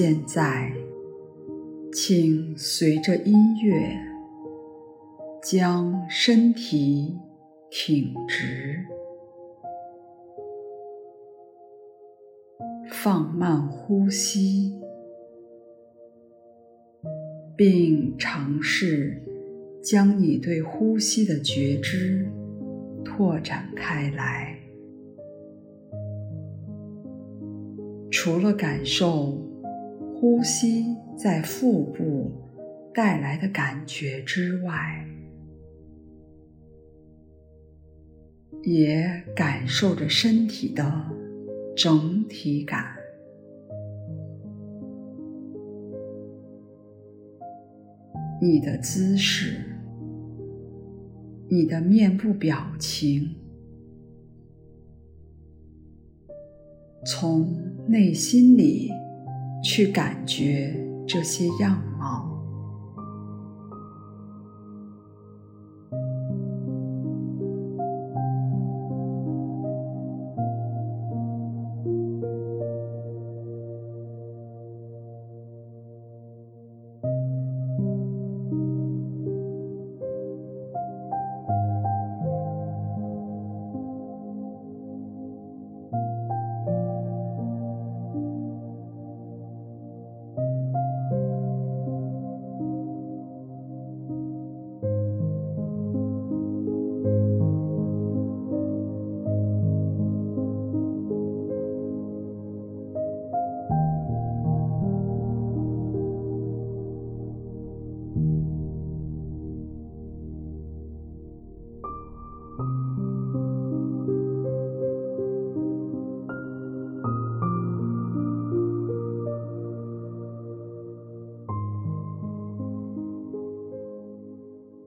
[0.00, 0.72] 现在，
[1.92, 4.00] 请随着音乐
[5.42, 7.18] 将身体
[7.68, 8.78] 挺直，
[12.92, 14.72] 放慢呼吸，
[17.56, 19.20] 并尝试
[19.82, 22.24] 将你对呼吸的觉知
[23.04, 24.56] 拓展开来。
[28.12, 29.47] 除了感受
[30.20, 32.32] 呼吸在腹部
[32.92, 35.06] 带来的感觉之外，
[38.64, 40.92] 也感受着身体的
[41.76, 42.96] 整体感。
[48.42, 49.62] 你的姿势，
[51.48, 53.36] 你的面部表情，
[57.06, 58.90] 从内心里。
[59.62, 60.74] 去感觉
[61.06, 62.37] 这些样貌。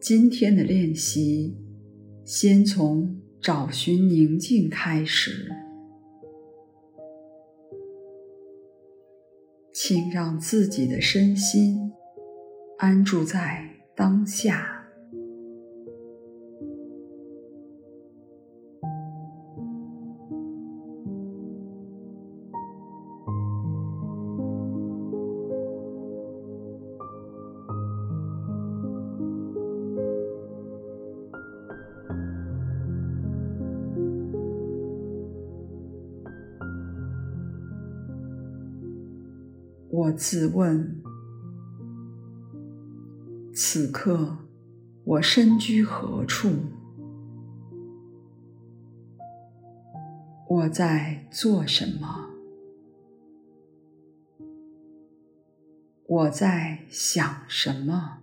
[0.00, 1.54] 今天的练习，
[2.24, 5.52] 先从找寻宁静开始。
[9.74, 11.92] 请让自己的身心
[12.78, 14.79] 安住在当下。
[40.00, 41.02] 我自问：
[43.52, 44.34] 此刻
[45.04, 46.48] 我身居何处？
[50.48, 52.30] 我在做什么？
[56.06, 58.20] 我在想什么？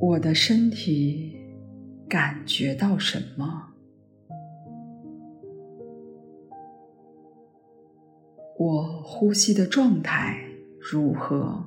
[0.00, 1.36] 我的身体
[2.08, 3.67] 感觉到什么？
[8.68, 10.38] 我呼吸的状态
[10.78, 11.64] 如何？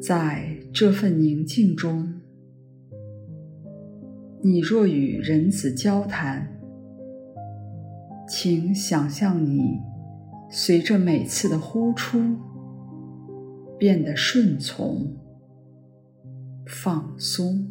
[0.00, 2.10] 在这份宁静中，
[4.40, 6.58] 你若与人子交谈，
[8.26, 9.78] 请想象你
[10.50, 12.18] 随着每次的呼出，
[13.78, 15.14] 变得顺从、
[16.66, 17.70] 放松。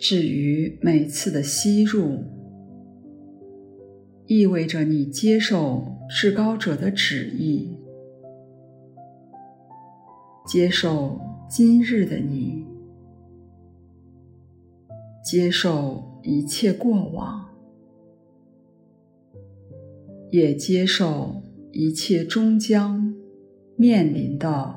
[0.00, 2.24] 至于每次的吸入，
[4.26, 7.76] 意味着你接受至高者的旨意，
[10.46, 11.20] 接受
[11.50, 12.64] 今日的你，
[15.22, 17.50] 接受一切过往，
[20.30, 21.42] 也接受
[21.72, 23.14] 一切终将
[23.76, 24.74] 面临的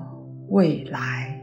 [0.49, 1.42] 未来。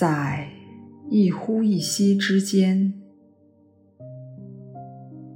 [0.00, 0.48] 在
[1.10, 2.94] 一呼一吸之间，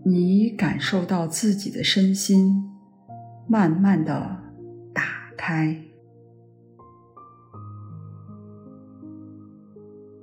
[0.06, 2.64] 你感受到自己的身心
[3.47, 4.40] 慢慢的
[4.94, 5.02] 打
[5.37, 5.85] 开，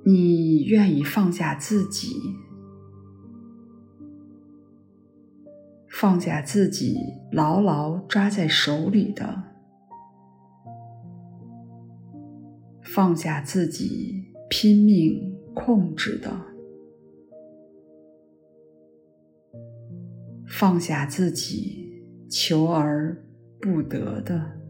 [0.04, 2.08] 你愿意放下自己，
[5.88, 6.96] 放下自己
[7.30, 9.44] 牢牢抓在手里的，
[12.82, 14.21] 放下自己。
[14.54, 16.30] 拼命控制的，
[20.46, 23.16] 放下自己求而
[23.58, 24.61] 不得的。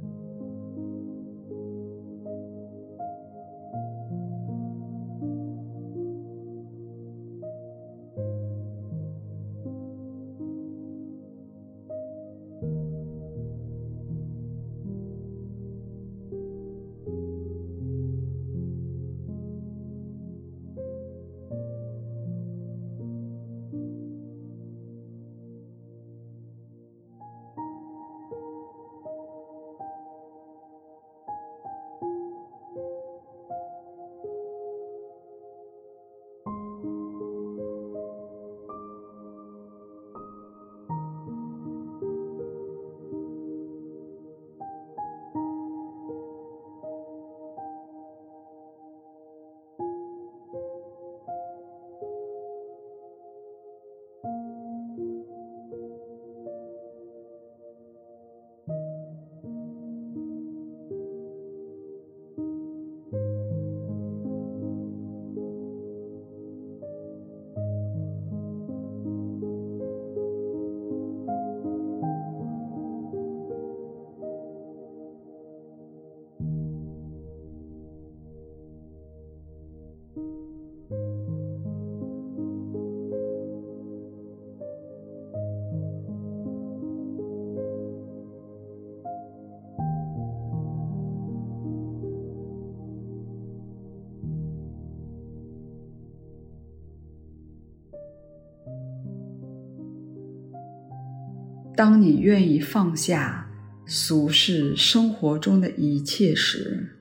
[101.83, 103.51] 当你愿意放下
[103.87, 106.97] 俗世生活中的一切时，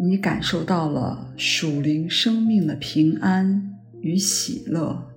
[0.00, 5.08] 你感受到了属灵生命的平安与喜乐。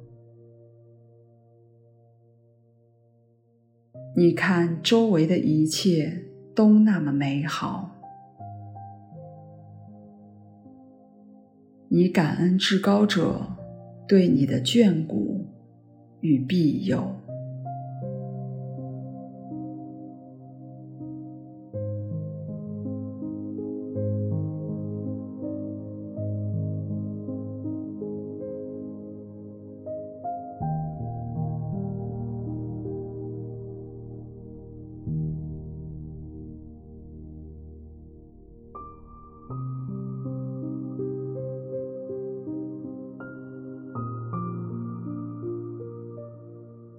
[4.15, 7.89] 你看周围的一切都那么美好，
[11.87, 13.57] 你感恩至高者
[14.07, 15.47] 对你的眷顾
[16.21, 17.15] 与必有。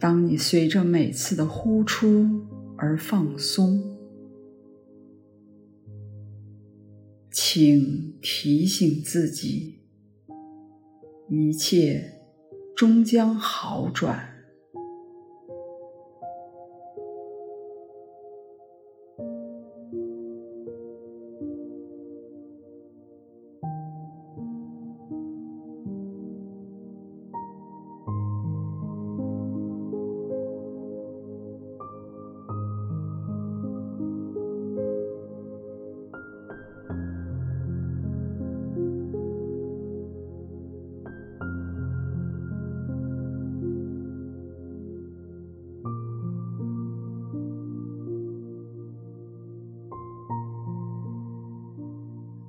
[0.00, 2.46] 当你随着每次的呼出
[2.78, 3.98] 而放松，
[7.30, 9.80] 请提醒自己，
[11.28, 12.22] 一切
[12.74, 14.39] 终将好转。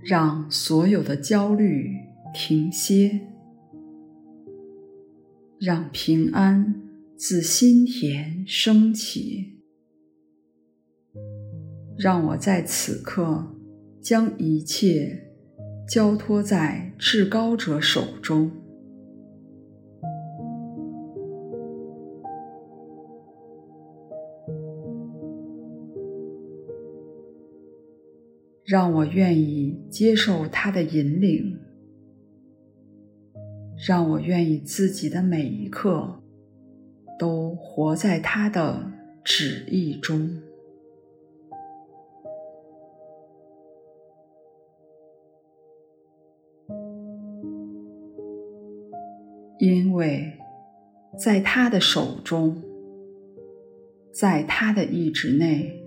[0.04, 1.96] 让所有的焦虑
[2.34, 3.22] 停歇，
[5.60, 6.82] 让平安
[7.16, 9.60] 自心田升起。
[11.98, 13.56] 让我在此刻
[14.02, 15.34] 将一切
[15.88, 18.52] 交托在至高者手中。
[28.72, 31.60] 让我愿意接受他的引领，
[33.86, 36.22] 让我愿意自己的每一刻
[37.20, 38.90] 都活在他的
[39.26, 40.42] 旨意中，
[49.60, 50.32] 因为
[51.20, 52.64] 在他的手中，
[54.14, 55.81] 在他的意志内。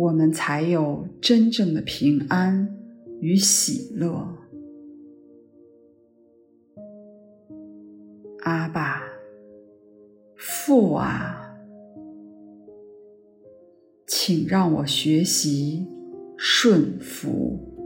[0.00, 2.74] 我们才有真正的平安
[3.20, 4.26] 与喜乐。
[8.44, 9.02] 阿爸，
[10.38, 11.54] 父啊，
[14.06, 15.86] 请让我学习
[16.38, 17.79] 顺服。